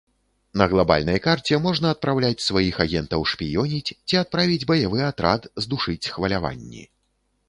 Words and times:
На 0.59 0.65
глабальнай 0.69 1.19
карце 1.25 1.57
можна 1.65 1.91
адпраўляць 1.95 2.45
сваіх 2.45 2.79
агентаў 2.85 3.21
шпіёніць 3.31 3.93
ці 4.07 4.19
адправіць 4.23 4.63
баявы 4.71 4.99
атрад 5.11 5.45
здушыць 5.67 6.11
хваляванні. 6.15 6.83